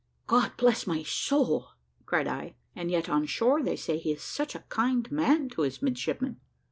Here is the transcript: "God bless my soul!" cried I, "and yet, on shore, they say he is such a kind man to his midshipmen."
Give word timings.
"God 0.25 0.53
bless 0.57 0.87
my 0.87 1.03
soul!" 1.03 1.73
cried 2.07 2.27
I, 2.27 2.55
"and 2.75 2.89
yet, 2.89 3.07
on 3.07 3.27
shore, 3.27 3.61
they 3.61 3.75
say 3.75 3.99
he 3.99 4.13
is 4.13 4.23
such 4.23 4.55
a 4.55 4.65
kind 4.67 5.11
man 5.11 5.47
to 5.49 5.61
his 5.61 5.83
midshipmen." 5.83 6.39